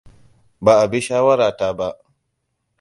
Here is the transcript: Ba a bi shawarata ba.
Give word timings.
Ba 0.63 0.73
a 0.83 0.85
bi 0.91 0.99
shawarata 1.05 1.69
ba. 1.77 1.87